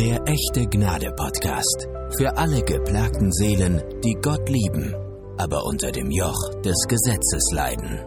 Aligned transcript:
Der 0.00 0.26
echte 0.26 0.66
Gnade 0.66 1.12
Podcast. 1.12 1.86
Für 2.16 2.34
alle 2.38 2.62
geplagten 2.62 3.30
Seelen, 3.32 3.82
die 4.02 4.16
Gott 4.22 4.48
lieben, 4.48 4.94
aber 5.36 5.62
unter 5.66 5.92
dem 5.92 6.10
Joch 6.10 6.54
des 6.62 6.86
Gesetzes 6.88 7.42
leiden. 7.52 7.98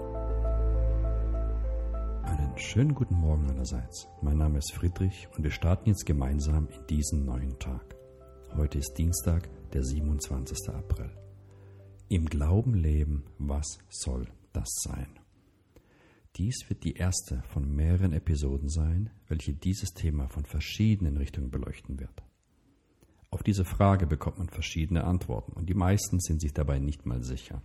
Einen 2.23 2.57
schönen 2.57 2.95
guten 2.95 3.13
Morgen 3.13 3.47
allerseits. 3.47 4.07
Mein 4.23 4.39
Name 4.39 4.57
ist 4.57 4.73
Friedrich 4.73 5.27
und 5.37 5.43
wir 5.43 5.51
starten 5.51 5.89
jetzt 5.89 6.07
gemeinsam 6.07 6.67
in 6.67 6.87
diesen 6.87 7.25
neuen 7.25 7.59
Tag. 7.59 7.95
Heute 8.57 8.79
ist 8.79 8.97
Dienstag, 8.97 9.47
der 9.71 9.83
27. 9.83 10.69
April. 10.69 11.11
Im 12.09 12.25
Glauben 12.25 12.73
leben, 12.73 13.25
was 13.37 13.77
soll 13.89 14.25
das 14.51 14.69
sein? 14.81 15.19
Dies 16.35 16.67
wird 16.67 16.83
die 16.83 16.93
erste 16.93 17.43
von 17.49 17.69
mehreren 17.75 18.11
Episoden 18.11 18.67
sein, 18.67 19.11
welche 19.27 19.53
dieses 19.53 19.93
Thema 19.93 20.27
von 20.29 20.45
verschiedenen 20.45 21.17
Richtungen 21.17 21.51
beleuchten 21.51 21.99
wird. 21.99 22.23
Auf 23.29 23.43
diese 23.43 23.65
Frage 23.65 24.07
bekommt 24.07 24.39
man 24.39 24.49
verschiedene 24.49 25.03
Antworten 25.03 25.53
und 25.53 25.67
die 25.67 25.75
meisten 25.75 26.19
sind 26.19 26.41
sich 26.41 26.53
dabei 26.53 26.79
nicht 26.79 27.05
mal 27.05 27.23
sicher. 27.23 27.61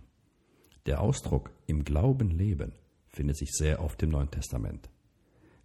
Der 0.85 1.01
Ausdruck 1.01 1.51
im 1.65 1.83
Glauben 1.83 2.29
leben 2.29 2.73
findet 3.07 3.37
sich 3.37 3.51
sehr 3.51 3.83
oft 3.83 4.01
im 4.03 4.09
Neuen 4.11 4.31
Testament. 4.31 4.89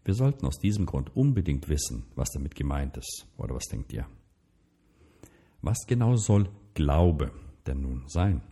Wir 0.04 0.14
sollten 0.14 0.46
aus 0.46 0.58
diesem 0.58 0.86
Grund 0.86 1.14
unbedingt 1.16 1.68
wissen, 1.68 2.04
was 2.14 2.30
damit 2.30 2.54
gemeint 2.54 2.96
ist, 2.96 3.26
oder 3.36 3.54
was 3.54 3.64
denkt 3.64 3.92
ihr? 3.92 4.06
Was 5.62 5.86
genau 5.86 6.16
soll 6.16 6.48
Glaube 6.74 7.32
denn 7.66 7.80
nun 7.80 8.04
sein? 8.06 8.42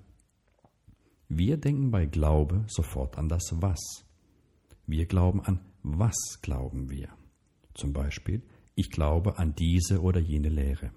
Wir 1.29 1.57
denken 1.59 1.91
bei 1.91 2.07
Glaube 2.07 2.65
sofort 2.69 3.19
an 3.19 3.29
das 3.29 3.55
Was. 3.61 4.07
Wir 4.87 5.07
glauben 5.07 5.41
an 5.41 5.61
was 5.83 6.41
glauben 6.43 6.91
wir. 6.91 7.09
Zum 7.75 7.93
Beispiel, 7.93 8.43
ich 8.75 8.91
glaube 8.91 9.39
an 9.39 9.55
diese 9.55 10.01
oder 10.01 10.21
jene 10.21 10.49
Lehre. 10.49 10.93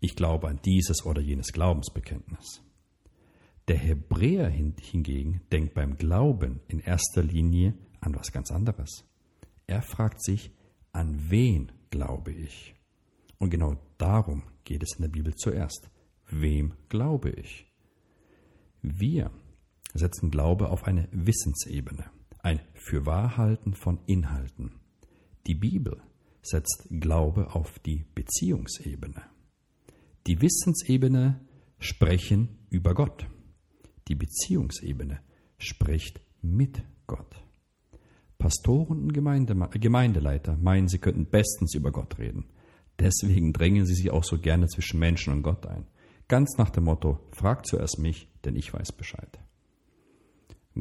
Ich 0.00 0.16
glaube 0.16 0.48
an 0.48 0.60
dieses 0.64 1.04
oder 1.04 1.20
jenes 1.20 1.52
Glaubensbekenntnis. 1.52 2.62
Der 3.68 3.76
Hebräer 3.76 4.48
hingegen 4.48 5.42
denkt 5.52 5.74
beim 5.74 5.96
Glauben 5.96 6.60
in 6.68 6.80
erster 6.80 7.22
Linie 7.22 7.74
an 8.00 8.14
was 8.14 8.32
ganz 8.32 8.50
anderes. 8.50 9.04
Er 9.66 9.82
fragt 9.82 10.22
sich, 10.22 10.50
an 10.92 11.30
wen 11.30 11.70
glaube 11.90 12.32
ich? 12.32 12.74
Und 13.38 13.50
genau 13.50 13.76
darum 13.98 14.42
geht 14.64 14.82
es 14.82 14.96
in 14.96 15.02
der 15.02 15.10
Bibel 15.10 15.34
zuerst. 15.34 15.90
Wem 16.28 16.74
glaube 16.88 17.30
ich? 17.30 17.66
Wir 18.82 19.30
setzen 19.92 20.30
Glaube 20.30 20.70
auf 20.70 20.84
eine 20.84 21.08
Wissensebene 21.12 22.10
ein 22.42 22.60
Fürwahrhalten 22.74 23.74
von 23.74 23.98
Inhalten. 24.06 24.72
Die 25.46 25.54
Bibel 25.54 26.02
setzt 26.42 26.88
Glaube 26.90 27.54
auf 27.54 27.78
die 27.80 28.04
Beziehungsebene. 28.14 29.22
Die 30.26 30.40
Wissensebene 30.40 31.40
sprechen 31.78 32.58
über 32.70 32.94
Gott. 32.94 33.26
Die 34.08 34.14
Beziehungsebene 34.14 35.20
spricht 35.58 36.20
mit 36.42 36.82
Gott. 37.06 37.42
Pastoren 38.38 39.02
und 39.02 39.12
Gemeinde, 39.12 39.54
Gemeindeleiter 39.78 40.56
meinen, 40.56 40.88
sie 40.88 40.98
könnten 40.98 41.26
bestens 41.26 41.74
über 41.74 41.92
Gott 41.92 42.18
reden. 42.18 42.46
Deswegen 42.98 43.52
drängen 43.52 43.86
sie 43.86 43.94
sich 43.94 44.10
auch 44.10 44.24
so 44.24 44.38
gerne 44.38 44.68
zwischen 44.68 44.98
Menschen 44.98 45.32
und 45.32 45.42
Gott 45.42 45.66
ein. 45.66 45.86
Ganz 46.28 46.56
nach 46.58 46.70
dem 46.70 46.84
Motto, 46.84 47.18
frag 47.32 47.66
zuerst 47.66 47.98
mich, 47.98 48.28
denn 48.44 48.56
ich 48.56 48.72
weiß 48.72 48.92
Bescheid. 48.92 49.38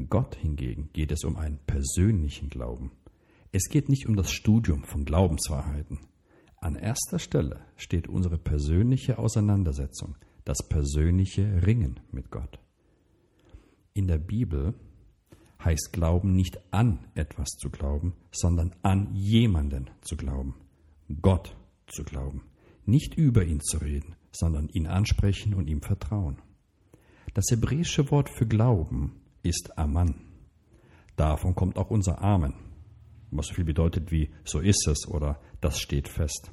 Gott 0.07 0.35
hingegen 0.35 0.89
geht 0.93 1.11
es 1.11 1.23
um 1.23 1.35
einen 1.37 1.59
persönlichen 1.65 2.49
Glauben. 2.49 2.91
Es 3.51 3.69
geht 3.69 3.89
nicht 3.89 4.07
um 4.07 4.15
das 4.15 4.31
Studium 4.31 4.83
von 4.83 5.05
Glaubenswahrheiten. 5.05 5.99
An 6.57 6.75
erster 6.75 7.17
Stelle 7.17 7.61
steht 7.75 8.07
unsere 8.07 8.37
persönliche 8.37 9.17
Auseinandersetzung, 9.17 10.15
das 10.45 10.67
persönliche 10.67 11.65
Ringen 11.65 11.99
mit 12.11 12.29
Gott. 12.29 12.59
In 13.93 14.07
der 14.07 14.19
Bibel 14.19 14.75
heißt 15.63 15.91
Glauben 15.91 16.33
nicht 16.33 16.59
an 16.71 16.99
etwas 17.15 17.49
zu 17.49 17.69
glauben, 17.69 18.13
sondern 18.31 18.75
an 18.83 19.15
jemanden 19.15 19.89
zu 20.01 20.15
glauben, 20.15 20.55
Gott 21.21 21.55
zu 21.87 22.03
glauben, 22.03 22.43
nicht 22.85 23.15
über 23.15 23.43
ihn 23.43 23.59
zu 23.61 23.77
reden, 23.77 24.15
sondern 24.31 24.69
ihn 24.69 24.85
ansprechen 24.85 25.53
und 25.55 25.67
ihm 25.67 25.81
vertrauen. 25.81 26.37
Das 27.33 27.45
hebräische 27.49 28.11
Wort 28.11 28.29
für 28.29 28.47
Glauben 28.47 29.15
ist 29.43 29.77
Aman. 29.77 30.15
Davon 31.15 31.55
kommt 31.55 31.77
auch 31.77 31.89
unser 31.89 32.21
Amen, 32.21 32.53
was 33.31 33.47
so 33.47 33.53
viel 33.53 33.65
bedeutet 33.65 34.11
wie 34.11 34.29
so 34.43 34.59
ist 34.59 34.87
es 34.87 35.07
oder 35.07 35.39
das 35.61 35.79
steht 35.79 36.07
fest. 36.07 36.51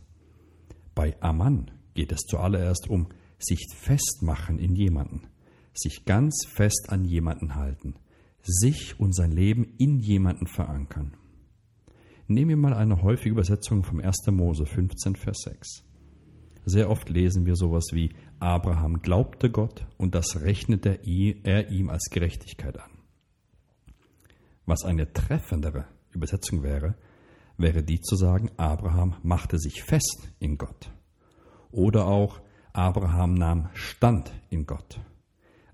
Bei 0.95 1.17
Aman 1.21 1.71
geht 1.95 2.13
es 2.13 2.21
zuallererst 2.23 2.89
um 2.89 3.09
sich 3.39 3.67
festmachen 3.75 4.59
in 4.59 4.75
jemanden, 4.75 5.29
sich 5.75 6.05
ganz 6.05 6.47
fest 6.49 6.87
an 6.89 7.05
jemanden 7.05 7.55
halten, 7.55 7.95
sich 8.43 8.99
und 8.99 9.15
sein 9.15 9.31
Leben 9.31 9.75
in 9.79 9.99
jemanden 9.99 10.47
verankern. 10.47 11.17
Nehmen 12.29 12.49
wir 12.49 12.57
mal 12.57 12.75
eine 12.75 13.03
häufige 13.03 13.31
Übersetzung 13.31 13.85
vom 13.85 14.01
1. 14.01 14.27
Mose 14.33 14.67
15, 14.67 15.17
Vers 15.17 15.39
6. 15.45 15.85
Sehr 16.65 16.91
oft 16.91 17.09
lesen 17.09 17.47
wir 17.47 17.55
sowas 17.55 17.85
wie 17.93 18.11
Abraham 18.39 19.01
glaubte 19.01 19.51
Gott 19.51 19.87
und 19.97 20.15
das 20.15 20.43
rechnete 20.43 21.01
er 21.05 21.71
ihm 21.71 21.89
als 21.89 22.11
Gerechtigkeit 22.11 22.79
an. 22.79 22.91
Was 24.67 24.85
eine 24.85 25.13
treffendere 25.13 25.87
Übersetzung 26.11 26.63
wäre, 26.63 26.97
wäre 27.57 27.83
die 27.83 28.01
zu 28.01 28.17
sagen, 28.17 28.51
Abraham 28.57 29.17
machte 29.23 29.59
sich 29.59 29.83
fest 29.83 30.29
in 30.39 30.59
Gott. 30.59 30.91
Oder 31.71 32.07
auch 32.07 32.41
Abraham 32.73 33.35
nahm 33.35 33.71
Stand 33.73 34.33
in 34.51 34.67
Gott. 34.67 35.01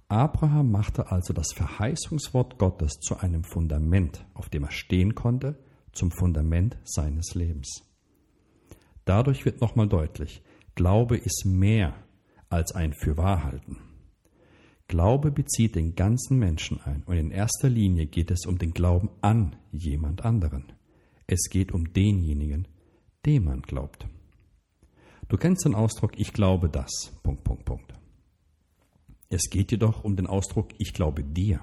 Abraham 0.09 0.71
machte 0.71 1.11
also 1.11 1.33
das 1.33 1.53
Verheißungswort 1.55 2.59
Gottes 2.59 3.01
zu 3.01 3.19
einem 3.19 3.45
Fundament, 3.45 4.25
auf 4.35 4.51
dem 4.51 4.65
er 4.65 4.71
stehen 4.71 5.15
konnte, 5.15 5.59
zum 5.93 6.11
Fundament 6.11 6.77
seines 6.85 7.35
Lebens. 7.35 7.83
Dadurch 9.05 9.45
wird 9.45 9.61
nochmal 9.61 9.89
deutlich, 9.89 10.43
Glaube 10.75 11.17
ist 11.17 11.45
mehr 11.45 11.95
als 12.53 12.73
ein 12.73 12.93
Fürwahrhalten. 12.93 13.79
Glaube 14.87 15.31
bezieht 15.31 15.75
den 15.75 15.95
ganzen 15.95 16.39
Menschen 16.39 16.81
ein 16.83 17.03
und 17.05 17.17
in 17.17 17.31
erster 17.31 17.71
Linie 17.71 18.07
geht 18.07 18.31
es 18.31 18.45
um 18.45 18.59
den 18.59 18.73
Glauben 18.73 19.09
an 19.23 19.57
jemand 19.73 20.25
anderen. 20.25 20.73
Es 21.27 21.49
geht 21.49 21.73
um 21.73 21.93
denjenigen, 21.95 22.69
dem 23.25 23.45
man 23.45 23.63
glaubt. 23.63 24.07
Du 25.29 25.39
kennst 25.39 25.65
den 25.65 25.75
Ausdruck 25.75 26.19
Ich 26.19 26.35
glaube 26.35 26.69
das. 26.69 27.19
Punkt, 27.23 27.43
Punkt, 27.43 27.65
Punkt. 27.65 27.95
Es 29.31 29.49
geht 29.49 29.71
jedoch 29.71 30.05
um 30.05 30.15
den 30.15 30.27
Ausdruck 30.27 30.75
Ich 30.77 30.93
glaube 30.93 31.25
dir. 31.25 31.63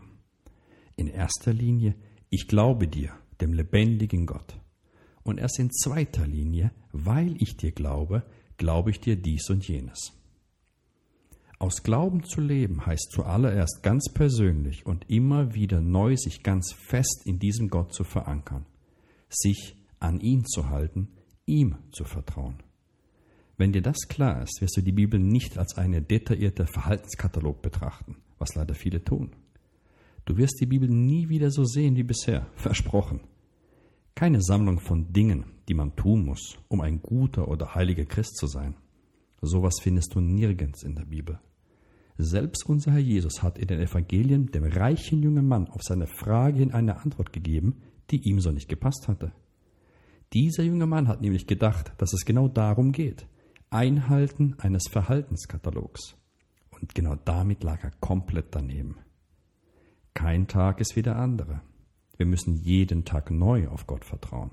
In 0.95 1.07
erster 1.07 1.53
Linie 1.53 1.93
Ich 2.31 2.47
glaube 2.47 2.87
dir, 2.87 3.13
dem 3.41 3.53
lebendigen 3.53 4.25
Gott. 4.25 4.59
Und 5.21 5.37
erst 5.39 5.59
in 5.59 5.69
zweiter 5.69 6.25
Linie, 6.25 6.71
weil 6.91 7.35
ich 7.39 7.57
dir 7.57 7.71
glaube, 7.71 8.23
glaube 8.57 8.89
ich 8.89 8.99
dir 8.99 9.15
dies 9.15 9.51
und 9.51 9.67
jenes. 9.67 10.18
Aus 11.61 11.83
Glauben 11.83 12.23
zu 12.23 12.39
leben 12.39 12.85
heißt 12.85 13.11
zuallererst 13.11 13.83
ganz 13.83 14.05
persönlich 14.13 14.85
und 14.85 15.09
immer 15.09 15.53
wieder 15.53 15.81
neu 15.81 16.15
sich 16.15 16.41
ganz 16.41 16.71
fest 16.71 17.23
in 17.25 17.37
diesem 17.37 17.67
Gott 17.67 17.93
zu 17.93 18.05
verankern, 18.05 18.65
sich 19.27 19.75
an 19.99 20.21
ihn 20.21 20.45
zu 20.45 20.69
halten, 20.69 21.09
ihm 21.45 21.75
zu 21.91 22.05
vertrauen. 22.05 22.55
Wenn 23.57 23.73
dir 23.73 23.81
das 23.81 24.07
klar 24.07 24.41
ist, 24.41 24.61
wirst 24.61 24.77
du 24.77 24.81
die 24.81 24.93
Bibel 24.93 25.19
nicht 25.19 25.57
als 25.57 25.77
einen 25.77 26.07
detaillierten 26.07 26.65
Verhaltenskatalog 26.65 27.61
betrachten, 27.61 28.15
was 28.37 28.55
leider 28.55 28.73
viele 28.73 29.03
tun. 29.03 29.35
Du 30.23 30.37
wirst 30.37 30.61
die 30.61 30.65
Bibel 30.65 30.87
nie 30.87 31.27
wieder 31.27 31.51
so 31.51 31.65
sehen 31.65 31.97
wie 31.97 32.03
bisher, 32.03 32.47
versprochen. 32.55 33.19
Keine 34.15 34.41
Sammlung 34.41 34.79
von 34.79 35.11
Dingen, 35.11 35.43
die 35.67 35.73
man 35.73 35.93
tun 35.97 36.23
muss, 36.23 36.57
um 36.69 36.79
ein 36.79 37.01
guter 37.01 37.49
oder 37.49 37.75
heiliger 37.75 38.05
Christ 38.05 38.37
zu 38.37 38.47
sein. 38.47 38.75
Sowas 39.41 39.75
findest 39.81 40.15
du 40.15 40.21
nirgends 40.21 40.83
in 40.83 40.95
der 40.95 41.05
Bibel. 41.05 41.39
Selbst 42.21 42.65
unser 42.65 42.91
Herr 42.91 42.99
Jesus 42.99 43.43
hat 43.43 43.57
in 43.57 43.67
den 43.67 43.79
Evangelien 43.79 44.47
dem 44.47 44.65
reichen 44.65 45.23
jungen 45.23 45.47
Mann 45.47 45.69
auf 45.69 45.81
seine 45.81 46.05
Frage 46.05 46.59
hin 46.59 46.73
eine 46.73 46.97
Antwort 46.97 47.31
gegeben, 47.31 47.81
die 48.11 48.27
ihm 48.27 48.41
so 48.41 48.51
nicht 48.51 48.67
gepasst 48.67 49.07
hatte. 49.07 49.31
Dieser 50.33 50.63
junge 50.63 50.85
Mann 50.85 51.07
hat 51.07 51.21
nämlich 51.21 51.47
gedacht, 51.47 51.93
dass 51.97 52.11
es 52.11 52.25
genau 52.25 52.49
darum 52.49 52.91
geht. 52.91 53.25
Einhalten 53.69 54.55
eines 54.57 54.89
Verhaltenskatalogs. 54.91 56.17
Und 56.71 56.93
genau 56.93 57.15
damit 57.15 57.63
lag 57.63 57.85
er 57.85 57.91
komplett 58.01 58.47
daneben. 58.53 58.97
Kein 60.13 60.49
Tag 60.49 60.81
ist 60.81 60.97
wie 60.97 61.01
der 61.03 61.15
andere. 61.15 61.61
Wir 62.17 62.25
müssen 62.25 62.57
jeden 62.57 63.05
Tag 63.05 63.31
neu 63.31 63.69
auf 63.69 63.87
Gott 63.87 64.03
vertrauen. 64.03 64.51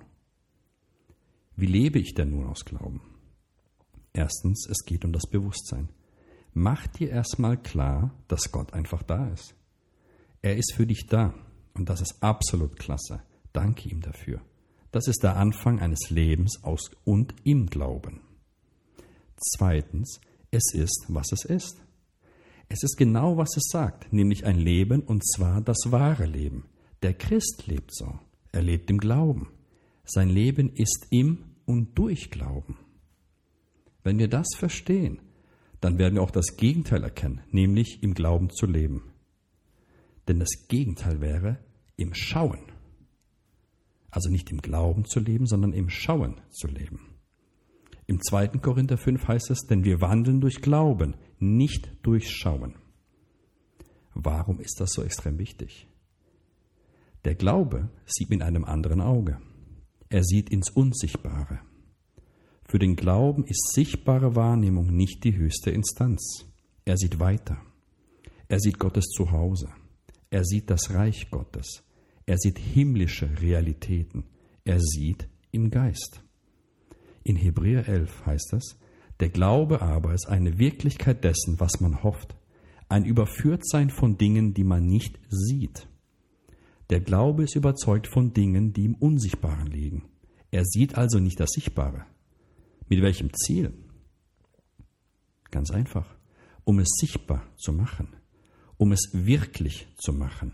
Wie 1.57 1.67
lebe 1.67 1.99
ich 1.99 2.15
denn 2.15 2.31
nun 2.31 2.47
aus 2.47 2.65
Glauben? 2.65 3.01
Erstens, 4.13 4.69
es 4.71 4.85
geht 4.85 5.05
um 5.05 5.13
das 5.13 5.27
Bewusstsein. 5.29 5.89
Mach 6.59 6.87
dir 6.87 7.11
erstmal 7.11 7.59
klar, 7.59 8.15
dass 8.29 8.51
Gott 8.51 8.73
einfach 8.73 9.03
da 9.03 9.29
ist. 9.29 9.55
Er 10.41 10.57
ist 10.57 10.73
für 10.73 10.87
dich 10.87 11.07
da 11.07 11.35
und 11.75 11.91
das 11.91 12.01
ist 12.01 12.23
absolut 12.23 12.79
klasse. 12.79 13.23
Danke 13.53 13.91
ihm 13.91 14.01
dafür. 14.01 14.41
Das 14.91 15.07
ist 15.07 15.23
der 15.23 15.37
Anfang 15.37 15.81
eines 15.81 16.09
Lebens 16.09 16.65
aus 16.65 16.91
und 17.05 17.35
im 17.45 17.67
Glauben. 17.67 18.23
Zweitens, 19.37 20.19
es 20.51 20.73
ist, 20.73 21.05
was 21.09 21.31
es 21.31 21.45
ist. 21.45 21.77
Es 22.71 22.83
ist 22.83 22.97
genau, 22.97 23.37
was 23.37 23.55
es 23.59 23.65
sagt, 23.71 24.11
nämlich 24.15 24.47
ein 24.47 24.59
Leben 24.59 25.03
und 25.03 25.27
zwar 25.27 25.61
das 25.61 25.93
wahre 25.93 26.25
Leben. 26.25 26.65
Der 27.03 27.13
Christ 27.13 27.65
lebt 27.67 27.95
so. 27.95 28.19
Er 28.53 28.63
lebt 28.63 28.89
im 28.89 28.97
Glauben. 28.97 29.51
Sein 30.05 30.31
Leben 30.31 30.71
ist 30.73 31.07
im 31.11 31.57
und 31.67 31.99
durch 31.99 32.31
Glauben. 32.31 32.79
Wenn 34.03 34.19
wir 34.19 34.29
das 34.29 34.47
verstehen, 34.57 35.21
dann 35.81 35.99
werden 35.99 36.15
wir 36.15 36.23
auch 36.23 36.31
das 36.31 36.57
Gegenteil 36.57 37.03
erkennen, 37.03 37.43
nämlich 37.51 38.03
im 38.03 38.15
Glauben 38.15 38.51
zu 38.51 38.67
leben. 38.67 39.13
Denn 40.29 40.39
das 40.41 40.69
Gegenteil 40.69 41.21
wäre 41.21 41.59
im 41.97 42.15
Schauen. 42.15 42.73
Also 44.11 44.31
nicht 44.31 44.51
im 44.51 44.59
Glauben 44.59 45.05
zu 45.05 45.21
leben, 45.21 45.47
sondern 45.47 45.73
im 45.73 45.91
Schauen 45.91 46.41
zu 46.51 46.67
leben. 46.67 47.17
Im 48.07 48.21
2. 48.23 48.49
Korinther 48.59 48.97
5 48.97 49.27
heißt 49.27 49.51
es, 49.51 49.67
denn 49.67 49.85
wir 49.85 50.01
wandeln 50.01 50.41
durch 50.41 50.63
Glauben, 50.63 51.17
nicht 51.39 51.91
durch 52.03 52.31
Schauen. 52.31 52.77
Warum 54.15 54.61
ist 54.61 54.81
das 54.81 54.91
so 54.93 55.03
extrem 55.03 55.39
wichtig? 55.39 55.89
Der 57.25 57.35
Glaube 57.35 57.91
sieht 58.07 58.31
mit 58.31 58.43
einem 58.43 58.65
anderen 58.65 59.01
Auge. 59.01 59.41
Er 60.09 60.23
sieht 60.23 60.51
ins 60.51 60.71
Unsichtbare. 60.71 61.61
Für 62.69 62.81
den 62.81 62.97
Glauben 62.97 63.45
ist 63.45 63.73
sichtbare 63.75 64.35
Wahrnehmung 64.35 64.89
nicht 64.89 65.23
die 65.23 65.37
höchste 65.37 65.71
Instanz. 65.71 66.47
Er 66.85 66.97
sieht 66.97 67.21
weiter. 67.21 67.59
Er 68.49 68.59
sieht 68.59 68.81
Gottes 68.81 69.07
Zuhause. 69.07 69.69
Er 70.31 70.45
sieht 70.45 70.69
das 70.69 70.93
Reich 70.93 71.31
Gottes. 71.31 71.85
Er 72.27 72.39
sieht 72.39 72.59
himmlische 72.59 73.41
Realitäten. 73.41 74.25
Er 74.65 74.81
sieht 74.81 75.29
im 75.53 75.71
Geist. 75.71 76.23
In 77.23 77.37
Hebräer 77.37 77.89
11 77.89 78.27
heißt 78.27 78.53
es, 78.55 78.77
der 79.21 79.29
Glaube 79.29 79.81
aber 79.81 80.13
ist 80.13 80.29
eine 80.29 80.59
Wirklichkeit 80.59 81.23
dessen, 81.23 81.61
was 81.61 81.81
man 81.81 82.03
hofft, 82.03 82.37
ein 82.89 83.05
Überführtsein 83.05 83.91
von 83.91 84.19
Dingen, 84.19 84.55
die 84.55 84.65
man 84.65 84.87
nicht 84.87 85.19
sieht. 85.29 85.89
Der 86.91 87.01
Glaube 87.01 87.45
ist 87.45 87.57
überzeugt 87.57 88.09
von 88.09 88.33
Dingen, 88.33 88.73
die 88.73 88.85
im 88.85 88.95
Unsichtbaren 88.95 89.67
liegen. 89.67 90.05
Er 90.51 90.65
sieht 90.65 90.97
also 90.97 91.19
nicht 91.19 91.41
das 91.41 91.51
Sichtbare. 91.51 92.07
Mit 92.89 93.03
welchem 93.03 93.33
Ziel? 93.35 93.73
Ganz 95.51 95.71
einfach, 95.71 96.17
um 96.65 96.79
es 96.79 96.89
sichtbar 97.01 97.47
zu 97.57 97.73
machen, 97.73 98.15
um 98.77 98.93
es 98.93 99.11
wirklich 99.13 99.89
zu 99.97 100.13
machen. 100.13 100.53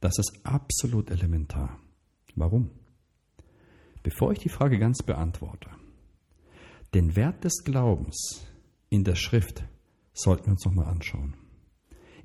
Das 0.00 0.18
ist 0.18 0.40
absolut 0.44 1.10
elementar. 1.10 1.80
Warum? 2.34 2.70
Bevor 4.02 4.32
ich 4.32 4.38
die 4.38 4.48
Frage 4.48 4.78
ganz 4.78 5.02
beantworte, 5.02 5.70
den 6.94 7.16
Wert 7.16 7.44
des 7.44 7.64
Glaubens 7.64 8.46
in 8.88 9.04
der 9.04 9.16
Schrift 9.16 9.64
sollten 10.12 10.46
wir 10.46 10.52
uns 10.52 10.64
nochmal 10.64 10.86
anschauen. 10.86 11.34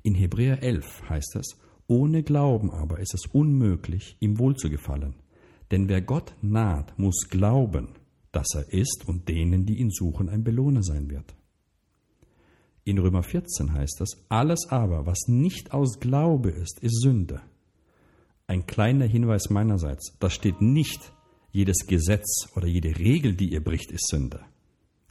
In 0.02 0.14
Hebräer 0.14 0.62
11 0.62 1.08
heißt 1.08 1.36
es, 1.36 1.58
ohne 1.86 2.22
Glauben 2.22 2.70
aber 2.70 3.00
ist 3.00 3.14
es 3.14 3.26
unmöglich, 3.26 4.16
ihm 4.20 4.38
wohlzugefallen. 4.38 5.16
Denn 5.70 5.88
wer 5.88 6.00
Gott 6.00 6.34
naht, 6.40 6.98
muss 6.98 7.28
glauben, 7.28 7.88
dass 8.34 8.54
er 8.54 8.72
ist 8.72 9.06
und 9.06 9.28
denen, 9.28 9.66
die 9.66 9.78
ihn 9.78 9.90
suchen, 9.90 10.28
ein 10.28 10.44
Belohner 10.44 10.82
sein 10.82 11.10
wird. 11.10 11.34
In 12.84 12.98
Römer 12.98 13.22
14 13.22 13.72
heißt 13.72 14.00
es, 14.02 14.24
alles 14.28 14.68
aber, 14.68 15.06
was 15.06 15.26
nicht 15.26 15.72
aus 15.72 16.00
Glaube 16.00 16.50
ist, 16.50 16.80
ist 16.80 17.00
Sünde. 17.00 17.40
Ein 18.46 18.66
kleiner 18.66 19.06
Hinweis 19.06 19.48
meinerseits, 19.48 20.16
da 20.20 20.28
steht 20.28 20.60
nicht, 20.60 21.12
jedes 21.50 21.86
Gesetz 21.86 22.48
oder 22.56 22.66
jede 22.66 22.98
Regel, 22.98 23.34
die 23.36 23.52
ihr 23.52 23.62
bricht, 23.64 23.90
ist 23.90 24.08
Sünde. 24.08 24.44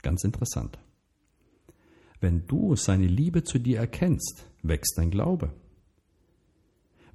Ganz 0.01 0.23
interessant. 0.23 0.77
Wenn 2.19 2.45
du 2.45 2.75
seine 2.75 3.07
Liebe 3.07 3.43
zu 3.43 3.57
dir 3.57 3.79
erkennst, 3.79 4.45
wächst 4.61 4.97
dein 4.97 5.09
Glaube. 5.09 5.53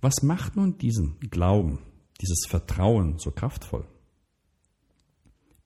Was 0.00 0.22
macht 0.22 0.56
nun 0.56 0.78
diesen 0.78 1.20
Glauben, 1.20 1.81
dieses 2.20 2.46
Vertrauen 2.49 3.19
so 3.19 3.31
kraftvoll? 3.31 3.87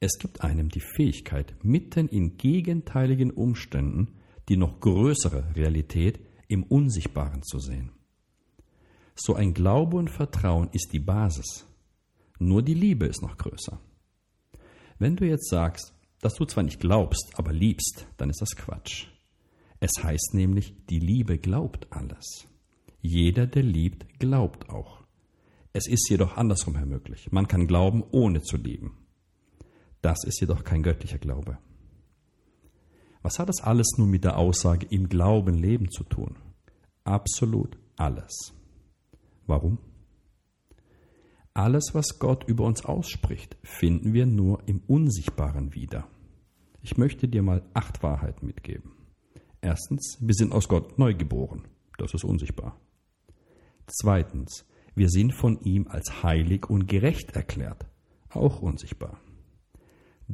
Es 0.04 0.19
gibt 0.19 0.43
einem 0.43 0.69
die 0.69 0.81
Fähigkeit, 0.81 1.54
mitten 1.62 2.08
in 2.08 2.37
gegenteiligen 2.37 3.31
Umständen 3.31 4.19
die 4.49 4.56
noch 4.56 4.81
größere 4.81 5.54
Realität 5.54 6.19
im 6.49 6.64
Unsichtbaren 6.64 7.44
zu 7.44 7.60
sehen. 7.60 7.93
So 9.14 9.37
ein 9.37 9.54
Glaube 9.54 9.96
und 9.96 10.10
Vertrauen 10.10 10.70
ist 10.72 10.93
die 10.93 10.99
Basis. 10.99 11.69
Nur 12.40 12.62
die 12.62 12.75
Liebe 12.75 13.06
ist 13.06 13.22
noch 13.22 13.37
größer. 13.37 13.78
Wenn 14.99 15.14
du 15.14 15.25
jetzt 15.25 15.49
sagst, 15.49 15.94
dass 16.20 16.34
du 16.34 16.46
zwar 16.46 16.64
nicht 16.64 16.81
glaubst, 16.81 17.31
aber 17.34 17.52
liebst, 17.52 18.08
dann 18.16 18.28
ist 18.28 18.40
das 18.40 18.56
Quatsch. 18.56 19.06
Es 19.78 20.02
heißt 20.02 20.31
nämlich, 20.34 20.75
die 20.90 20.98
Liebe 20.98 21.38
glaubt 21.38 21.87
alles. 21.90 22.48
Jeder, 23.00 23.46
der 23.46 23.62
liebt, 23.62 24.19
glaubt 24.19 24.69
auch. 24.69 25.05
Es 25.72 25.87
ist 25.87 26.10
jedoch 26.10 26.37
andersrum 26.37 26.75
möglich. 26.88 27.31
Man 27.31 27.46
kann 27.46 27.69
glauben, 27.69 28.02
ohne 28.10 28.43
zu 28.43 28.56
lieben. 28.56 28.98
Das 30.02 30.25
ist 30.25 30.40
jedoch 30.40 30.64
kein 30.64 30.82
göttlicher 30.82 31.19
Glaube. 31.19 31.58
Was 33.22 33.38
hat 33.38 33.49
das 33.49 33.60
alles 33.62 33.87
nun 33.99 34.10
mit 34.10 34.25
der 34.25 34.37
Aussage 34.37 34.87
im 34.90 35.08
Glauben 35.08 35.54
leben 35.54 35.90
zu 35.90 36.02
tun? 36.02 36.37
Absolut 37.04 37.78
alles. 37.96 38.52
Warum? 39.46 39.78
Alles, 41.54 41.90
was 41.93 42.19
Gott 42.19 42.44
über 42.49 42.64
uns 42.64 42.84
ausspricht, 42.84 43.56
finden 43.62 44.12
wir 44.12 44.26
nur 44.26 44.66
im 44.66 44.81
Unsichtbaren 44.87 45.75
wieder. 45.75 46.08
Ich 46.81 46.96
möchte 46.96 47.28
dir 47.28 47.43
mal 47.43 47.62
acht 47.75 48.02
Wahrheiten 48.02 48.46
mitgeben. 48.46 48.93
Erstens, 49.60 50.19
wir 50.20 50.34
sind 50.34 50.52
aus 50.52 50.66
Gott 50.69 50.98
neu 50.98 51.14
geboren. 51.14 51.69
Das 51.98 52.14
ist 52.14 52.25
unsichtbar. 52.25 52.81
Zweitens, 53.87 54.66
wir 54.94 55.08
sind 55.08 55.32
von 55.32 55.60
ihm 55.60 55.87
als 55.87 56.22
heilig 56.25 56.69
und 56.69 56.88
gerecht 56.88 57.37
erklärt. 57.37 57.87
Auch 58.31 58.60
unsichtbar. 58.60 59.20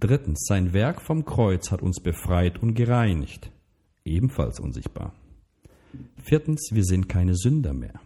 Drittens, 0.01 0.45
sein 0.47 0.73
Werk 0.73 1.03
vom 1.03 1.25
Kreuz 1.25 1.73
hat 1.73 1.83
uns 1.83 2.01
befreit 2.01 2.63
und 2.63 2.75
gereinigt. 2.75 3.51
Ebenfalls 4.05 4.61
unsichtbar. 4.61 5.13
Viertens, 6.23 6.69
wir 6.73 6.85
sind 6.85 7.09
keine 7.09 7.35
Sünder 7.35 7.73
mehr. 7.73 8.01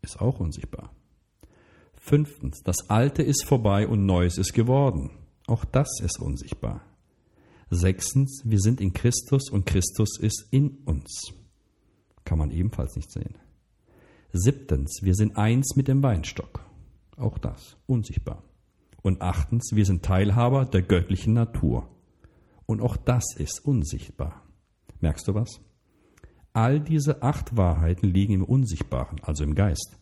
Ist 0.00 0.20
auch 0.20 0.40
unsichtbar. 0.40 0.90
Fünftens, 1.94 2.62
das 2.64 2.90
Alte 2.90 3.22
ist 3.22 3.44
vorbei 3.44 3.86
und 3.86 4.04
Neues 4.04 4.36
ist 4.36 4.52
geworden. 4.52 5.10
Auch 5.46 5.64
das 5.64 6.00
ist 6.00 6.18
unsichtbar. 6.18 6.80
Sechstens, 7.70 8.42
wir 8.44 8.58
sind 8.58 8.80
in 8.80 8.92
Christus 8.92 9.48
und 9.48 9.64
Christus 9.64 10.18
ist 10.18 10.48
in 10.50 10.78
uns. 10.86 11.32
Kann 12.24 12.38
man 12.38 12.50
ebenfalls 12.50 12.96
nicht 12.96 13.12
sehen. 13.12 13.38
Siebtens, 14.32 15.02
wir 15.02 15.14
sind 15.14 15.36
eins 15.36 15.76
mit 15.76 15.86
dem 15.86 16.02
Weinstock. 16.02 16.64
Auch 17.16 17.38
das, 17.38 17.76
unsichtbar. 17.86 18.42
Und 19.02 19.20
achtens, 19.20 19.72
wir 19.74 19.84
sind 19.84 20.04
Teilhaber 20.04 20.64
der 20.64 20.82
göttlichen 20.82 21.34
Natur. 21.34 21.88
Und 22.66 22.80
auch 22.80 22.96
das 22.96 23.24
ist 23.36 23.64
unsichtbar. 23.64 24.42
Merkst 25.00 25.26
du 25.26 25.34
was? 25.34 25.60
All 26.52 26.80
diese 26.80 27.22
acht 27.22 27.56
Wahrheiten 27.56 28.08
liegen 28.08 28.34
im 28.34 28.44
Unsichtbaren, 28.44 29.20
also 29.22 29.42
im 29.42 29.54
Geist. 29.54 29.98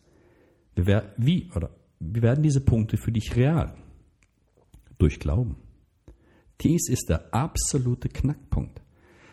Wie, 0.75 1.49
oder, 1.55 1.71
wie 1.99 2.21
werden 2.21 2.43
diese 2.43 2.61
Punkte 2.61 2.97
für 2.97 3.11
dich 3.11 3.35
real? 3.35 3.75
Durch 4.97 5.19
Glauben. 5.19 5.57
Dies 6.61 6.87
ist 6.89 7.09
der 7.09 7.33
absolute 7.33 8.09
Knackpunkt. 8.09 8.81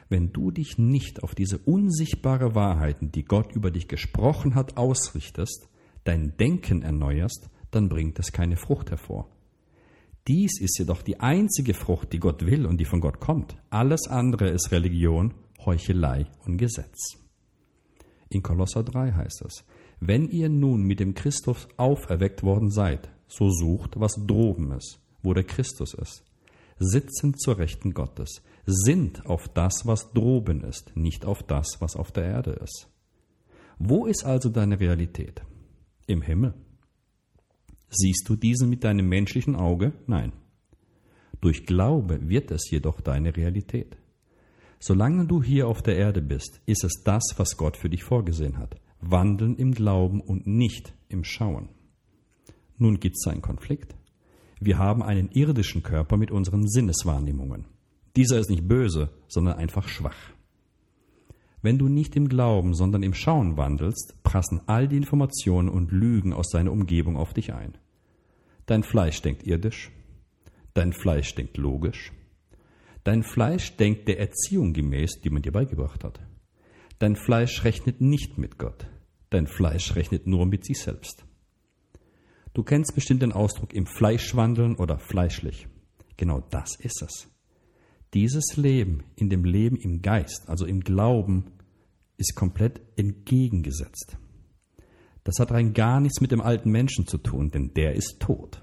Wenn 0.08 0.32
du 0.32 0.50
dich 0.50 0.78
nicht 0.78 1.22
auf 1.22 1.34
diese 1.34 1.58
unsichtbare 1.58 2.54
Wahrheiten, 2.54 3.12
die 3.12 3.24
Gott 3.24 3.54
über 3.54 3.70
dich 3.70 3.88
gesprochen 3.88 4.54
hat, 4.54 4.78
ausrichtest, 4.78 5.68
dein 6.04 6.36
Denken 6.38 6.80
erneuerst, 6.82 7.50
dann 7.70 7.90
bringt 7.90 8.18
es 8.18 8.32
keine 8.32 8.56
Frucht 8.56 8.90
hervor. 8.90 9.28
Dies 10.28 10.60
ist 10.60 10.78
jedoch 10.78 11.00
die 11.00 11.20
einzige 11.20 11.72
Frucht, 11.72 12.12
die 12.12 12.18
Gott 12.18 12.44
will 12.44 12.66
und 12.66 12.78
die 12.78 12.84
von 12.84 13.00
Gott 13.00 13.18
kommt. 13.18 13.56
Alles 13.70 14.06
andere 14.08 14.50
ist 14.50 14.70
Religion, 14.70 15.32
Heuchelei 15.64 16.26
und 16.44 16.58
Gesetz. 16.58 17.16
In 18.28 18.42
Kolosser 18.42 18.84
3 18.84 19.12
heißt 19.12 19.42
es, 19.46 19.64
wenn 20.00 20.28
ihr 20.28 20.50
nun 20.50 20.82
mit 20.82 21.00
dem 21.00 21.14
Christus 21.14 21.66
auferweckt 21.78 22.42
worden 22.42 22.70
seid, 22.70 23.10
so 23.26 23.48
sucht, 23.48 23.98
was 23.98 24.16
droben 24.26 24.72
ist, 24.72 25.00
wo 25.22 25.32
der 25.32 25.44
Christus 25.44 25.94
ist. 25.94 26.22
Sitzen 26.78 27.34
zur 27.38 27.58
Rechten 27.58 27.94
Gottes, 27.94 28.42
sind 28.66 29.24
auf 29.26 29.48
das, 29.48 29.86
was 29.86 30.12
droben 30.12 30.62
ist, 30.62 30.94
nicht 30.94 31.24
auf 31.24 31.42
das, 31.42 31.80
was 31.80 31.96
auf 31.96 32.12
der 32.12 32.24
Erde 32.24 32.50
ist. 32.62 32.88
Wo 33.78 34.04
ist 34.04 34.24
also 34.24 34.50
deine 34.50 34.78
Realität? 34.78 35.42
Im 36.06 36.20
Himmel. 36.20 36.54
Siehst 37.90 38.28
du 38.28 38.36
diesen 38.36 38.68
mit 38.68 38.84
deinem 38.84 39.08
menschlichen 39.08 39.56
Auge? 39.56 39.92
Nein. 40.06 40.32
Durch 41.40 41.66
Glaube 41.66 42.28
wird 42.28 42.50
es 42.50 42.70
jedoch 42.70 43.00
deine 43.00 43.36
Realität. 43.36 43.96
Solange 44.80 45.26
du 45.26 45.42
hier 45.42 45.66
auf 45.68 45.82
der 45.82 45.96
Erde 45.96 46.22
bist, 46.22 46.60
ist 46.66 46.84
es 46.84 47.02
das, 47.04 47.22
was 47.36 47.56
Gott 47.56 47.76
für 47.76 47.90
dich 47.90 48.04
vorgesehen 48.04 48.58
hat. 48.58 48.80
Wandeln 49.00 49.56
im 49.56 49.72
Glauben 49.72 50.20
und 50.20 50.46
nicht 50.46 50.92
im 51.08 51.24
Schauen. 51.24 51.68
Nun 52.76 53.00
gibt 53.00 53.16
es 53.16 53.26
einen 53.26 53.42
Konflikt. 53.42 53.96
Wir 54.60 54.78
haben 54.78 55.02
einen 55.02 55.30
irdischen 55.30 55.82
Körper 55.82 56.16
mit 56.16 56.30
unseren 56.30 56.68
Sinneswahrnehmungen. 56.68 57.64
Dieser 58.16 58.38
ist 58.38 58.50
nicht 58.50 58.66
böse, 58.66 59.10
sondern 59.28 59.58
einfach 59.58 59.88
schwach. 59.88 60.32
Wenn 61.60 61.78
du 61.78 61.88
nicht 61.88 62.14
im 62.14 62.28
Glauben, 62.28 62.74
sondern 62.74 63.02
im 63.02 63.14
Schauen 63.14 63.56
wandelst, 63.56 64.14
prassen 64.22 64.60
all 64.66 64.86
die 64.86 64.96
Informationen 64.96 65.68
und 65.68 65.90
Lügen 65.90 66.32
aus 66.32 66.50
deiner 66.50 66.70
Umgebung 66.70 67.16
auf 67.16 67.34
dich 67.34 67.52
ein. 67.52 67.76
Dein 68.66 68.82
Fleisch 68.82 69.22
denkt 69.22 69.46
irdisch, 69.46 69.90
dein 70.74 70.92
Fleisch 70.92 71.34
denkt 71.34 71.56
logisch, 71.56 72.12
dein 73.02 73.22
Fleisch 73.22 73.76
denkt 73.76 74.06
der 74.06 74.20
Erziehung 74.20 74.72
gemäß, 74.72 75.20
die 75.20 75.30
man 75.30 75.42
dir 75.42 75.52
beigebracht 75.52 76.04
hat. 76.04 76.20
Dein 77.00 77.16
Fleisch 77.16 77.64
rechnet 77.64 78.00
nicht 78.00 78.38
mit 78.38 78.58
Gott, 78.58 78.86
dein 79.30 79.46
Fleisch 79.46 79.96
rechnet 79.96 80.26
nur 80.26 80.46
mit 80.46 80.64
sich 80.64 80.78
selbst. 80.78 81.24
Du 82.54 82.62
kennst 82.62 82.94
bestimmt 82.94 83.22
den 83.22 83.32
Ausdruck 83.32 83.72
im 83.72 83.86
Fleisch 83.86 84.34
wandeln 84.34 84.76
oder 84.76 84.98
fleischlich. 84.98 85.66
Genau 86.16 86.40
das 86.50 86.76
ist 86.76 87.02
es. 87.02 87.28
Dieses 88.14 88.56
Leben 88.56 89.04
in 89.16 89.28
dem 89.28 89.44
Leben 89.44 89.76
im 89.76 90.00
Geist, 90.00 90.48
also 90.48 90.64
im 90.64 90.80
Glauben, 90.80 91.52
ist 92.16 92.34
komplett 92.34 92.80
entgegengesetzt. 92.96 94.16
Das 95.24 95.38
hat 95.38 95.50
rein 95.50 95.74
gar 95.74 96.00
nichts 96.00 96.20
mit 96.20 96.32
dem 96.32 96.40
alten 96.40 96.70
Menschen 96.70 97.06
zu 97.06 97.18
tun, 97.18 97.50
denn 97.50 97.74
der 97.74 97.94
ist 97.94 98.18
tot, 98.18 98.62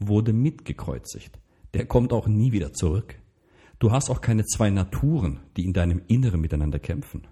wurde 0.00 0.32
mitgekreuzigt. 0.32 1.38
Der 1.72 1.86
kommt 1.86 2.12
auch 2.12 2.26
nie 2.26 2.50
wieder 2.50 2.72
zurück. 2.72 3.14
Du 3.78 3.92
hast 3.92 4.10
auch 4.10 4.20
keine 4.20 4.44
zwei 4.44 4.70
Naturen, 4.70 5.40
die 5.56 5.64
in 5.64 5.72
deinem 5.72 6.02
Inneren 6.08 6.40
miteinander 6.40 6.80
kämpfen. 6.80 7.28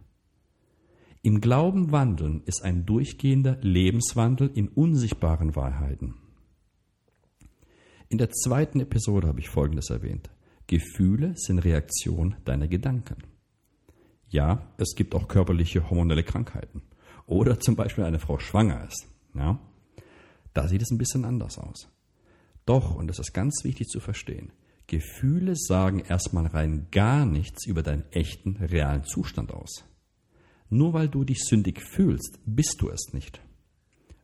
Im 1.22 1.40
Glauben 1.40 1.90
wandeln 1.90 2.42
ist 2.46 2.62
ein 2.62 2.86
durchgehender 2.86 3.58
Lebenswandel 3.60 4.50
in 4.54 4.68
unsichtbaren 4.68 5.56
Wahrheiten. 5.56 6.14
In 8.08 8.18
der 8.18 8.30
zweiten 8.30 8.80
Episode 8.80 9.26
habe 9.26 9.40
ich 9.40 9.48
Folgendes 9.48 9.90
erwähnt. 9.90 10.30
Gefühle 10.68 11.32
sind 11.34 11.60
Reaktion 11.60 12.36
deiner 12.44 12.68
Gedanken. 12.68 13.24
Ja, 14.28 14.70
es 14.76 14.94
gibt 14.94 15.14
auch 15.14 15.26
körperliche 15.26 15.88
hormonelle 15.88 16.22
Krankheiten. 16.22 16.82
Oder 17.26 17.58
zum 17.58 17.74
Beispiel 17.74 18.04
eine 18.04 18.18
Frau 18.18 18.38
schwanger 18.38 18.86
ist. 18.86 19.06
Ja, 19.34 19.58
da 20.52 20.68
sieht 20.68 20.82
es 20.82 20.90
ein 20.90 20.98
bisschen 20.98 21.24
anders 21.24 21.58
aus. 21.58 21.88
Doch, 22.66 22.94
und 22.94 23.06
das 23.06 23.18
ist 23.18 23.32
ganz 23.32 23.64
wichtig 23.64 23.88
zu 23.88 23.98
verstehen, 23.98 24.52
Gefühle 24.86 25.54
sagen 25.56 26.00
erstmal 26.00 26.46
rein 26.46 26.88
gar 26.90 27.24
nichts 27.24 27.66
über 27.66 27.82
deinen 27.82 28.04
echten, 28.10 28.56
realen 28.56 29.04
Zustand 29.04 29.52
aus. 29.52 29.84
Nur 30.68 30.92
weil 30.92 31.08
du 31.08 31.24
dich 31.24 31.44
sündig 31.44 31.80
fühlst, 31.80 32.38
bist 32.44 32.76
du 32.80 32.90
es 32.90 33.12
nicht. 33.14 33.40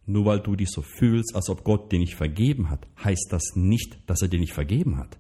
Nur 0.05 0.27
weil 0.27 0.41
du 0.41 0.57
dich 0.57 0.71
so 0.71 0.83
fühlst, 0.83 1.35
als 1.35 1.49
ob 1.49 1.65
Gott 1.65 1.91
dir 1.91 1.99
nicht 1.99 2.17
vergeben 2.17 2.69
hat, 2.69 2.87
heißt 3.03 3.29
das 3.31 3.53
nicht, 3.55 3.99
dass 4.07 4.21
er 4.21 4.29
dir 4.29 4.41
nicht 4.41 4.53
vergeben 4.53 4.99
hat. 4.99 5.19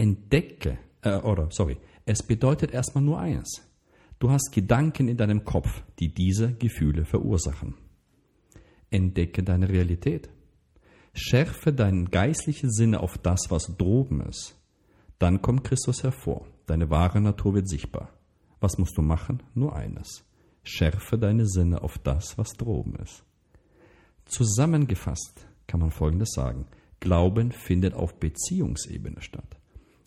Entdecke, 0.00 0.78
äh, 1.02 1.16
oder 1.16 1.48
sorry, 1.50 1.76
es 2.06 2.22
bedeutet 2.22 2.70
erstmal 2.72 3.04
nur 3.04 3.18
eines. 3.18 3.60
Du 4.18 4.30
hast 4.30 4.50
Gedanken 4.50 5.08
in 5.08 5.18
deinem 5.18 5.44
Kopf, 5.44 5.82
die 5.98 6.14
diese 6.14 6.54
Gefühle 6.54 7.04
verursachen. 7.04 7.74
Entdecke 8.88 9.42
deine 9.42 9.68
Realität. 9.68 10.30
Schärfe 11.12 11.74
deinen 11.74 12.10
geistlichen 12.10 12.70
Sinne 12.70 13.00
auf 13.00 13.18
das, 13.18 13.50
was 13.50 13.76
droben 13.76 14.22
ist. 14.22 14.56
Dann 15.18 15.42
kommt 15.42 15.64
Christus 15.64 16.02
hervor. 16.02 16.46
Deine 16.64 16.88
wahre 16.88 17.20
Natur 17.20 17.52
wird 17.52 17.68
sichtbar. 17.68 18.08
Was 18.58 18.78
musst 18.78 18.96
du 18.96 19.02
machen? 19.02 19.42
Nur 19.54 19.76
eines. 19.76 20.24
Schärfe 20.62 21.18
deine 21.18 21.46
Sinne 21.46 21.82
auf 21.82 21.98
das, 21.98 22.38
was 22.38 22.54
droben 22.54 22.96
ist. 22.96 23.22
Zusammengefasst 24.24 25.46
kann 25.66 25.80
man 25.80 25.90
Folgendes 25.90 26.30
sagen. 26.30 26.64
Glauben 27.00 27.52
findet 27.52 27.92
auf 27.92 28.18
Beziehungsebene 28.18 29.20
statt. 29.20 29.59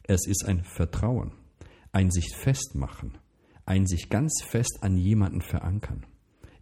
Es 0.06 0.28
ist 0.28 0.46
ein 0.46 0.64
Vertrauen, 0.66 1.32
ein 1.94 2.12
sich 2.12 2.36
festmachen, 2.36 3.18
ein 3.66 3.86
sich 3.88 4.10
ganz 4.10 4.44
fest 4.44 4.80
an 4.82 4.98
jemanden 4.98 5.42
verankern. 5.42 6.06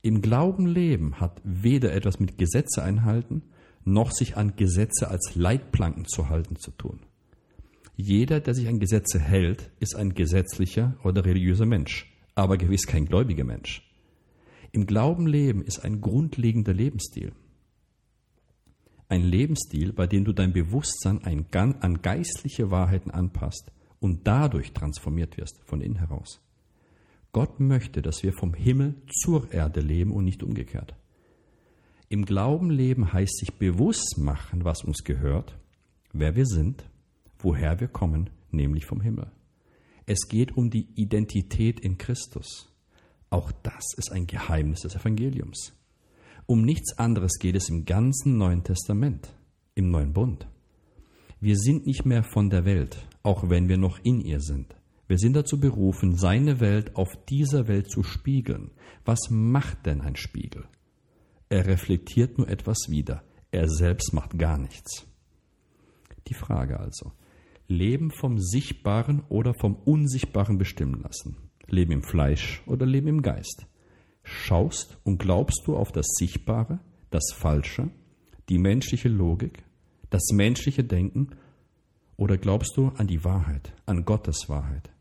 Im 0.03 0.21
Glauben 0.21 0.67
leben 0.67 1.19
hat 1.19 1.41
weder 1.43 1.91
etwas 1.91 2.19
mit 2.19 2.37
Gesetze 2.37 2.83
einhalten, 2.83 3.41
noch 3.83 4.11
sich 4.11 4.37
an 4.37 4.55
Gesetze 4.55 5.07
als 5.07 5.33
Leitplanken 5.33 6.05
zu 6.05 6.29
halten 6.29 6.55
zu 6.55 6.69
tun. 6.69 6.99
Jeder, 7.95 8.39
der 8.39 8.53
sich 8.53 8.67
an 8.67 8.79
Gesetze 8.79 9.19
hält, 9.19 9.71
ist 9.79 9.95
ein 9.95 10.13
gesetzlicher 10.13 10.95
oder 11.03 11.25
religiöser 11.25 11.65
Mensch, 11.65 12.13
aber 12.35 12.57
gewiss 12.57 12.85
kein 12.85 13.05
gläubiger 13.05 13.43
Mensch. 13.43 13.91
Im 14.71 14.85
Glauben 14.85 15.25
leben 15.25 15.63
ist 15.63 15.83
ein 15.83 15.99
grundlegender 15.99 16.73
Lebensstil. 16.73 17.31
Ein 19.11 19.23
Lebensstil, 19.23 19.91
bei 19.91 20.07
dem 20.07 20.23
du 20.23 20.31
dein 20.31 20.53
Bewusstsein 20.53 21.21
an 21.23 22.01
geistliche 22.01 22.71
Wahrheiten 22.71 23.11
anpasst 23.11 23.69
und 23.99 24.25
dadurch 24.25 24.71
transformiert 24.71 25.37
wirst 25.37 25.59
von 25.65 25.81
innen 25.81 25.97
heraus. 25.97 26.39
Gott 27.33 27.59
möchte, 27.59 28.01
dass 28.01 28.23
wir 28.23 28.31
vom 28.31 28.53
Himmel 28.53 28.95
zur 29.11 29.51
Erde 29.51 29.81
leben 29.81 30.13
und 30.13 30.23
nicht 30.23 30.43
umgekehrt. 30.43 30.95
Im 32.07 32.23
Glauben 32.23 32.69
leben 32.69 33.11
heißt 33.11 33.37
sich 33.39 33.53
bewusst 33.55 34.17
machen, 34.17 34.63
was 34.63 34.85
uns 34.85 35.03
gehört, 35.03 35.57
wer 36.13 36.37
wir 36.37 36.45
sind 36.45 36.85
woher 37.43 37.79
wir 37.79 37.87
kommen, 37.87 38.29
nämlich 38.51 38.85
vom 38.85 39.01
Himmel. 39.01 39.31
Es 40.05 40.27
geht 40.27 40.55
um 40.55 40.69
die 40.69 40.87
Identität 40.95 41.79
in 41.79 41.97
Christus. 41.97 42.69
Auch 43.29 43.51
das 43.63 43.83
ist 43.97 44.11
ein 44.11 44.27
Geheimnis 44.27 44.81
des 44.81 44.95
Evangeliums. 44.95 45.73
Um 46.51 46.63
nichts 46.63 46.97
anderes 46.97 47.39
geht 47.39 47.55
es 47.55 47.69
im 47.69 47.85
ganzen 47.85 48.37
Neuen 48.37 48.65
Testament, 48.65 49.33
im 49.73 49.89
Neuen 49.89 50.11
Bund. 50.11 50.49
Wir 51.39 51.55
sind 51.55 51.85
nicht 51.85 52.03
mehr 52.05 52.23
von 52.23 52.49
der 52.49 52.65
Welt, 52.65 53.07
auch 53.23 53.49
wenn 53.49 53.69
wir 53.69 53.77
noch 53.77 53.99
in 54.03 54.19
ihr 54.19 54.41
sind. 54.41 54.75
Wir 55.07 55.17
sind 55.17 55.31
dazu 55.31 55.61
berufen, 55.61 56.17
seine 56.17 56.59
Welt 56.59 56.97
auf 56.97 57.07
dieser 57.29 57.69
Welt 57.69 57.89
zu 57.89 58.03
spiegeln. 58.03 58.71
Was 59.05 59.29
macht 59.29 59.85
denn 59.85 60.01
ein 60.01 60.17
Spiegel? 60.17 60.65
Er 61.47 61.67
reflektiert 61.67 62.37
nur 62.37 62.49
etwas 62.49 62.79
wider. 62.89 63.23
Er 63.51 63.69
selbst 63.69 64.11
macht 64.13 64.37
gar 64.37 64.57
nichts. 64.57 65.07
Die 66.27 66.33
Frage 66.33 66.81
also, 66.81 67.13
Leben 67.69 68.11
vom 68.11 68.39
Sichtbaren 68.39 69.23
oder 69.29 69.53
vom 69.53 69.75
Unsichtbaren 69.75 70.57
bestimmen 70.57 70.99
lassen. 71.01 71.37
Leben 71.67 71.93
im 71.93 72.03
Fleisch 72.03 72.61
oder 72.67 72.85
Leben 72.85 73.07
im 73.07 73.21
Geist. 73.21 73.67
Schaust 74.23 74.97
und 75.03 75.17
glaubst 75.17 75.63
du 75.65 75.75
auf 75.75 75.91
das 75.91 76.07
Sichtbare, 76.17 76.79
das 77.09 77.33
Falsche, 77.33 77.89
die 78.49 78.57
menschliche 78.57 79.09
Logik, 79.09 79.63
das 80.09 80.29
menschliche 80.31 80.83
Denken 80.83 81.29
oder 82.17 82.37
glaubst 82.37 82.77
du 82.77 82.89
an 82.97 83.07
die 83.07 83.23
Wahrheit, 83.23 83.73
an 83.85 84.05
Gottes 84.05 84.47
Wahrheit? 84.47 84.91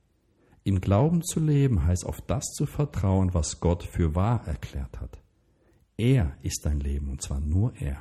Im 0.63 0.81
Glauben 0.81 1.23
zu 1.23 1.41
leben 1.41 1.85
heißt 1.85 2.05
auf 2.07 2.21
das 2.21 2.45
zu 2.53 2.67
vertrauen, 2.67 3.35
was 3.35 3.61
Gott 3.61 3.83
für 3.83 4.15
wahr 4.15 4.47
erklärt 4.47 5.01
hat. 5.01 5.19
Er 5.97 6.37
ist 6.43 6.65
dein 6.65 6.81
Leben 6.81 7.11
und 7.11 7.23
zwar 7.23 7.41
nur 7.41 7.75
er. 7.77 8.01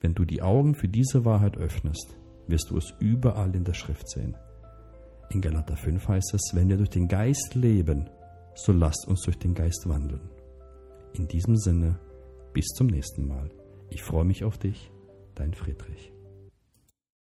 Wenn 0.00 0.14
du 0.14 0.24
die 0.24 0.42
Augen 0.42 0.74
für 0.74 0.88
diese 0.88 1.24
Wahrheit 1.24 1.56
öffnest, 1.56 2.16
wirst 2.46 2.70
du 2.70 2.76
es 2.76 2.92
überall 2.98 3.54
in 3.54 3.64
der 3.64 3.74
Schrift 3.74 4.08
sehen. 4.08 4.36
In 5.30 5.40
Galater 5.40 5.76
5 5.76 6.08
heißt 6.08 6.34
es, 6.34 6.50
wenn 6.54 6.68
wir 6.68 6.76
durch 6.76 6.90
den 6.90 7.06
Geist 7.06 7.54
leben, 7.54 8.10
so 8.54 8.72
lasst 8.72 9.06
uns 9.08 9.22
durch 9.22 9.38
den 9.38 9.54
Geist 9.54 9.88
wandeln. 9.88 10.30
In 11.14 11.26
diesem 11.28 11.56
Sinne, 11.56 11.98
bis 12.52 12.66
zum 12.68 12.88
nächsten 12.88 13.26
Mal. 13.26 13.50
Ich 13.90 14.02
freue 14.02 14.24
mich 14.24 14.44
auf 14.44 14.58
dich, 14.58 14.90
dein 15.34 15.54
Friedrich. 15.54 16.12